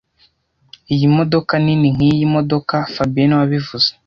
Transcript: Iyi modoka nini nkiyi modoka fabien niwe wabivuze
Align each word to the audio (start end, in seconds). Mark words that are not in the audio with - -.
Iyi 0.93 1.07
modoka 1.17 1.53
nini 1.65 1.87
nkiyi 1.95 2.25
modoka 2.35 2.75
fabien 2.93 3.27
niwe 3.27 3.41
wabivuze 3.41 3.89